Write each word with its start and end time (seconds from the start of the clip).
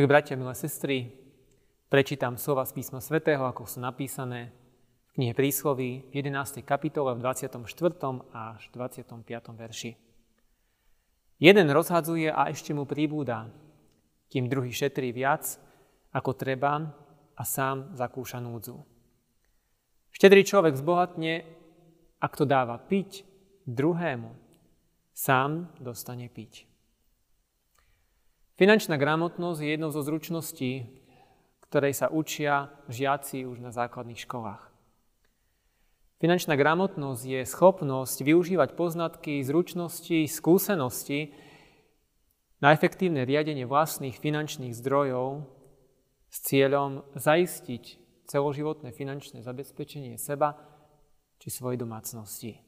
Milí 0.00 0.16
bratia, 0.16 0.32
milé 0.32 0.56
sestry, 0.56 1.12
prečítam 1.92 2.40
slova 2.40 2.64
z 2.64 2.72
písma 2.72 3.04
svätého, 3.04 3.44
ako 3.44 3.68
sú 3.68 3.84
napísané 3.84 4.48
v 5.12 5.20
knihe 5.20 5.36
Prísloví 5.36 6.08
v 6.08 6.24
11. 6.24 6.64
kapitole 6.64 7.12
v 7.12 7.20
24. 7.20 7.60
až 8.32 8.64
25. 8.72 9.12
verši. 9.60 9.92
Jeden 11.36 11.68
rozhadzuje 11.68 12.32
a 12.32 12.48
ešte 12.48 12.72
mu 12.72 12.88
príbúda, 12.88 13.52
kým 14.32 14.48
druhý 14.48 14.72
šetrí 14.72 15.12
viac, 15.12 15.60
ako 16.16 16.32
treba 16.32 16.80
a 17.36 17.44
sám 17.44 17.92
zakúša 17.92 18.40
núdzu. 18.40 18.80
Štedrý 20.16 20.48
človek 20.48 20.80
zbohatne, 20.80 21.44
ak 22.24 22.32
to 22.40 22.48
dáva 22.48 22.80
piť 22.80 23.28
druhému, 23.68 24.32
sám 25.12 25.76
dostane 25.76 26.32
piť. 26.32 26.69
Finančná 28.60 29.00
gramotnosť 29.00 29.64
je 29.64 29.70
jednou 29.72 29.88
zo 29.88 30.04
zručností, 30.04 30.84
ktorej 31.64 31.96
sa 31.96 32.12
učia 32.12 32.68
žiaci 32.92 33.48
už 33.48 33.56
na 33.64 33.72
základných 33.72 34.28
školách. 34.28 34.68
Finančná 36.20 36.60
gramotnosť 36.60 37.24
je 37.24 37.40
schopnosť 37.48 38.20
využívať 38.20 38.76
poznatky, 38.76 39.40
zručnosti, 39.40 40.28
skúsenosti 40.28 41.32
na 42.60 42.76
efektívne 42.76 43.24
riadenie 43.24 43.64
vlastných 43.64 44.20
finančných 44.20 44.76
zdrojov 44.76 45.48
s 46.28 46.36
cieľom 46.44 47.08
zaistiť 47.16 47.96
celoživotné 48.28 48.92
finančné 48.92 49.40
zabezpečenie 49.40 50.20
seba 50.20 50.60
či 51.40 51.48
svojej 51.48 51.80
domácnosti. 51.80 52.60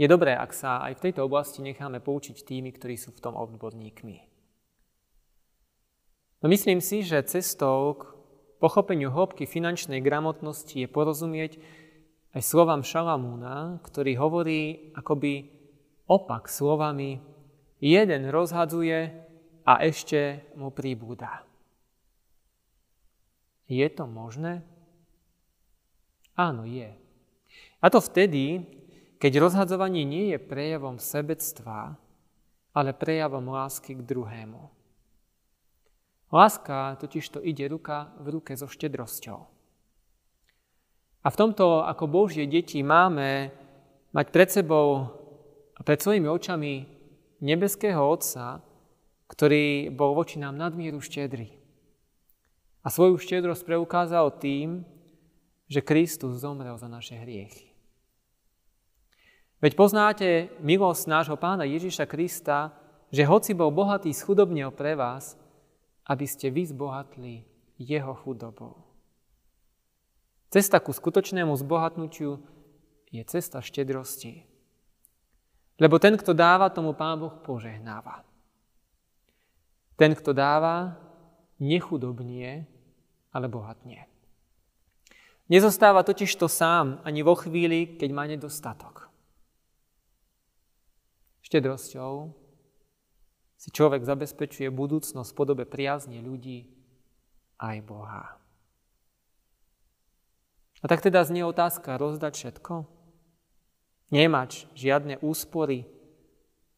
Je 0.00 0.08
dobré, 0.08 0.32
ak 0.32 0.56
sa 0.56 0.80
aj 0.88 0.96
v 0.96 1.04
tejto 1.04 1.28
oblasti 1.28 1.60
necháme 1.60 2.00
poučiť 2.00 2.48
tými, 2.48 2.72
ktorí 2.72 2.96
sú 2.96 3.12
v 3.12 3.20
tom 3.20 3.36
odborníkmi. 3.36 4.37
No 6.38 6.46
myslím 6.46 6.78
si, 6.78 7.02
že 7.02 7.26
cestou 7.26 7.98
k 7.98 8.02
pochopeniu 8.62 9.10
hĺbky 9.10 9.46
finančnej 9.46 9.98
gramotnosti 9.98 10.74
je 10.74 10.86
porozumieť 10.86 11.58
aj 12.34 12.42
slovám 12.46 12.86
Šalamúna, 12.86 13.82
ktorý 13.82 14.14
hovorí 14.20 14.94
akoby 14.94 15.50
opak 16.06 16.46
slovami 16.46 17.18
jeden 17.82 18.30
rozhadzuje 18.30 19.10
a 19.66 19.72
ešte 19.82 20.46
mu 20.54 20.70
príbúda. 20.70 21.42
Je 23.68 23.84
to 23.92 24.08
možné? 24.08 24.64
Áno, 26.38 26.64
je. 26.64 26.88
A 27.82 27.86
to 27.90 28.00
vtedy, 28.00 28.64
keď 29.18 29.42
rozhadzovanie 29.42 30.06
nie 30.06 30.32
je 30.32 30.38
prejavom 30.40 30.96
sebectva, 30.96 31.98
ale 32.72 32.96
prejavom 32.96 33.44
lásky 33.50 33.98
k 33.98 34.06
druhému. 34.06 34.70
Láska 36.28 37.00
totiž 37.00 37.24
to 37.28 37.40
ide 37.40 37.64
ruka 37.72 38.12
v 38.20 38.36
ruke 38.36 38.52
so 38.52 38.68
štedrosťou. 38.68 39.40
A 41.24 41.28
v 41.28 41.38
tomto, 41.40 41.82
ako 41.84 42.04
Božie 42.06 42.44
deti, 42.44 42.84
máme 42.84 43.50
mať 44.12 44.26
pred 44.28 44.48
sebou 44.48 45.08
a 45.72 45.80
pred 45.80 45.98
svojimi 45.98 46.28
očami 46.28 46.72
nebeského 47.40 48.00
Otca, 48.00 48.60
ktorý 49.28 49.92
bol 49.92 50.16
voči 50.16 50.40
nám 50.40 50.56
nadmieru 50.56 51.00
štedrý. 51.00 51.52
A 52.84 52.88
svoju 52.88 53.20
štedrosť 53.20 53.64
preukázal 53.64 54.40
tým, 54.40 54.84
že 55.68 55.84
Kristus 55.84 56.40
zomrel 56.40 56.76
za 56.80 56.88
naše 56.88 57.16
hriechy. 57.16 57.68
Veď 59.58 59.72
poznáte 59.74 60.28
milosť 60.62 61.02
nášho 61.10 61.36
pána 61.36 61.66
Ježiša 61.66 62.06
Krista, 62.06 62.72
že 63.10 63.26
hoci 63.26 63.52
bol 63.52 63.74
bohatý 63.74 64.14
schudobnil 64.14 64.70
pre 64.70 64.94
vás, 64.94 65.34
aby 66.08 66.24
ste 66.24 66.48
vy 66.48 66.64
zbohatli 66.64 67.44
jeho 67.76 68.16
chudobou. 68.16 68.88
Cesta 70.48 70.80
ku 70.80 70.96
skutočnému 70.96 71.52
zbohatnutiu 71.52 72.40
je 73.12 73.22
cesta 73.28 73.60
štedrosti. 73.60 74.48
Lebo 75.78 76.00
ten, 76.00 76.16
kto 76.16 76.32
dáva, 76.32 76.72
tomu 76.72 76.96
Pán 76.96 77.20
Boh 77.20 77.36
požehnáva. 77.44 78.24
Ten, 79.94 80.16
kto 80.16 80.32
dáva, 80.32 80.96
nechudobnie, 81.60 82.64
ale 83.30 83.46
bohatnie. 83.46 84.08
Nezostáva 85.48 86.02
totiž 86.02 86.34
to 86.36 86.48
sám 86.48 87.00
ani 87.04 87.22
vo 87.22 87.36
chvíli, 87.36 87.96
keď 88.00 88.10
má 88.12 88.24
nedostatok. 88.24 89.08
Štedrosťou 91.44 92.32
si 93.58 93.74
človek 93.74 94.06
zabezpečuje 94.06 94.70
budúcnosť 94.70 95.34
v 95.34 95.36
podobe 95.36 95.64
priazne 95.66 96.22
ľudí 96.22 96.70
aj 97.58 97.76
Boha. 97.82 98.38
A 100.78 100.86
tak 100.86 101.02
teda 101.02 101.26
znie 101.26 101.42
otázka 101.42 101.98
rozdať 101.98 102.38
všetko? 102.38 102.86
Nemať 104.14 104.70
žiadne 104.78 105.18
úspory 105.18 105.90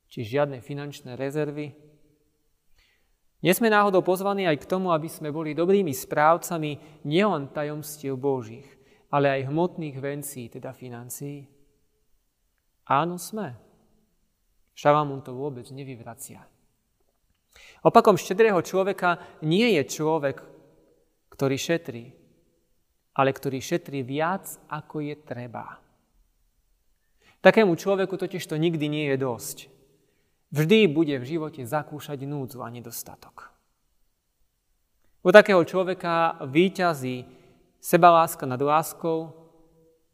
či 0.09 0.25
žiadne 0.25 0.65
finančné 0.65 1.21
rezervy? 1.21 1.77
Nie 3.45 3.53
sme 3.57 3.73
náhodou 3.73 4.01
pozvaní 4.01 4.49
aj 4.49 4.65
k 4.65 4.69
tomu, 4.69 4.93
aby 4.93 5.09
sme 5.09 5.29
boli 5.33 5.53
dobrými 5.53 5.93
správcami 5.93 7.05
nielen 7.05 7.53
tajomstiev 7.53 8.17
Božích, 8.17 8.69
ale 9.13 9.33
aj 9.33 9.49
hmotných 9.53 9.97
vencí, 10.01 10.49
teda 10.49 10.73
financií? 10.73 11.45
Áno, 12.89 13.21
sme. 13.21 13.57
Šalamún 14.77 15.21
to 15.21 15.37
vôbec 15.37 15.69
nevyvracia. 15.73 16.41
Opakom 17.81 18.21
štedrého 18.21 18.61
človeka 18.61 19.41
nie 19.41 19.81
je 19.81 19.83
človek, 19.89 20.45
ktorý 21.33 21.57
šetrí, 21.57 22.05
ale 23.17 23.31
ktorý 23.33 23.59
šetrí 23.59 24.05
viac, 24.05 24.61
ako 24.69 25.01
je 25.01 25.17
treba. 25.17 25.81
Takému 27.41 27.73
človeku 27.73 28.21
totiž 28.21 28.45
to 28.45 28.61
nikdy 28.61 28.85
nie 28.93 29.09
je 29.09 29.17
dosť. 29.17 29.59
Vždy 30.53 30.93
bude 30.93 31.17
v 31.17 31.25
živote 31.25 31.65
zakúšať 31.65 32.21
núdzu 32.29 32.61
a 32.61 32.69
nedostatok. 32.69 33.49
U 35.25 35.33
takého 35.33 35.65
človeka 35.65 36.45
výťazí 36.45 37.25
sebaláska 37.81 38.45
nad 38.45 38.61
láskou 38.61 39.33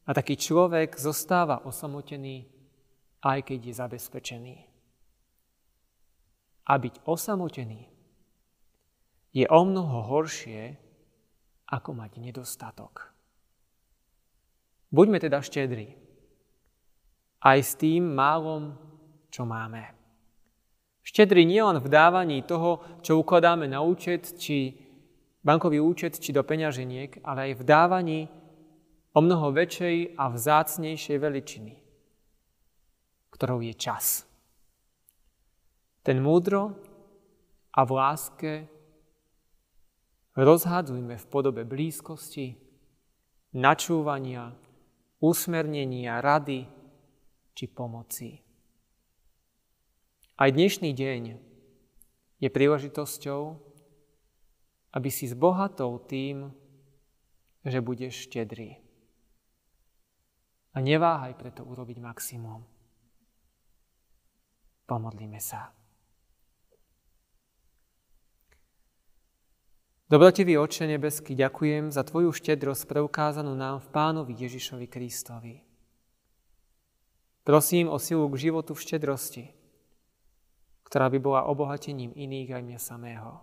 a 0.06 0.10
taký 0.14 0.38
človek 0.38 0.94
zostáva 0.94 1.66
osamotený, 1.66 2.46
aj 3.26 3.42
keď 3.42 3.58
je 3.58 3.74
zabezpečený 3.74 4.75
a 6.66 6.72
byť 6.74 7.06
osamotený 7.06 7.86
je 9.36 9.44
o 9.46 9.60
mnoho 9.62 10.02
horšie, 10.10 10.74
ako 11.66 11.90
mať 11.98 12.22
nedostatok. 12.22 13.12
Buďme 14.90 15.18
teda 15.18 15.42
štedrí. 15.42 15.98
Aj 17.42 17.58
s 17.58 17.74
tým 17.76 18.16
málom, 18.16 18.74
čo 19.28 19.44
máme. 19.44 19.92
Štedrí 21.06 21.46
nie 21.46 21.62
len 21.62 21.78
v 21.78 21.86
dávaní 21.90 22.42
toho, 22.42 22.82
čo 23.02 23.20
ukladáme 23.22 23.70
na 23.70 23.78
účet, 23.84 24.40
či 24.40 24.74
bankový 25.46 25.78
účet, 25.78 26.18
či 26.18 26.34
do 26.34 26.42
peňaženiek, 26.42 27.22
ale 27.22 27.52
aj 27.52 27.52
v 27.60 27.62
dávaní 27.62 28.20
o 29.14 29.20
mnoho 29.22 29.54
väčšej 29.54 30.18
a 30.18 30.32
vzácnejšej 30.32 31.18
veličiny, 31.22 31.74
ktorou 33.30 33.62
je 33.62 33.74
čas. 33.78 34.26
Ten 36.06 36.22
múdro 36.22 36.70
a 37.74 37.82
v 37.82 37.90
láske 37.90 38.52
rozhadzujme 40.38 41.18
v 41.18 41.26
podobe 41.26 41.66
blízkosti, 41.66 42.54
načúvania, 43.58 44.54
usmernenia, 45.18 46.22
rady 46.22 46.70
či 47.58 47.64
pomoci. 47.66 48.38
Aj 50.38 50.46
dnešný 50.46 50.94
deň 50.94 51.22
je 52.38 52.48
príležitosťou, 52.54 53.42
aby 54.94 55.10
si 55.10 55.26
zbohatol 55.26 56.06
tým, 56.06 56.54
že 57.66 57.82
budeš 57.82 58.30
štedrý. 58.30 58.78
A 60.70 60.78
neváhaj 60.78 61.34
preto 61.34 61.66
urobiť 61.66 61.98
maximum. 61.98 62.62
Pomodlíme 64.86 65.42
sa. 65.42 65.74
Dobrotivý 70.06 70.54
Oče 70.54 70.86
nebeský, 70.86 71.34
ďakujem 71.34 71.90
za 71.90 72.06
Tvoju 72.06 72.30
štedrosť 72.30 72.86
preukázanú 72.86 73.58
nám 73.58 73.82
v 73.82 73.90
Pánovi 73.90 74.38
Ježišovi 74.38 74.86
Kristovi. 74.86 75.58
Prosím 77.42 77.90
o 77.90 77.98
silu 77.98 78.30
k 78.30 78.38
životu 78.38 78.78
v 78.78 78.86
štedrosti, 78.86 79.50
ktorá 80.86 81.10
by 81.10 81.18
bola 81.18 81.50
obohatením 81.50 82.14
iných 82.14 82.54
aj 82.54 82.62
mňa 82.62 82.78
samého. 82.78 83.42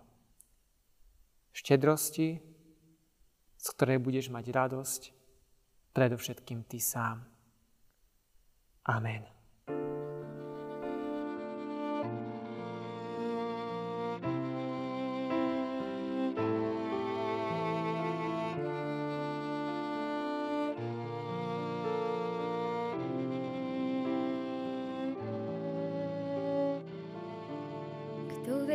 Štedrosti, 1.52 2.40
z 3.60 3.66
ktorej 3.76 4.00
budeš 4.00 4.32
mať 4.32 4.48
radosť, 4.48 5.02
predovšetkým 5.92 6.64
Ty 6.64 6.80
sám. 6.80 7.28
Amen. 8.88 9.33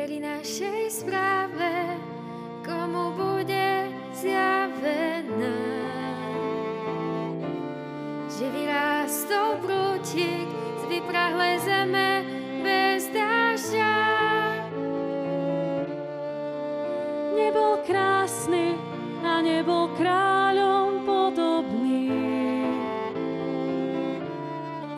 Veri 0.09 0.25
našej 0.25 1.05
správe, 1.05 1.93
komu 2.65 3.13
bude 3.13 3.93
zjavená. 4.17 5.61
Že 8.25 8.45
vyrástol 8.49 9.61
prútik 9.61 10.49
z 10.49 10.83
vyprahlej 10.89 11.61
zeme 11.61 12.25
bez 12.65 13.05
dážďa. 13.13 13.97
Nebol 17.37 17.77
krásny 17.85 18.81
a 19.21 19.45
nebol 19.45 19.93
kráľom 19.93 21.05
podobný. 21.05 22.09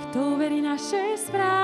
Kto 0.07 0.39
verí 0.39 0.63
našej 0.63 1.19
správe, 1.19 1.60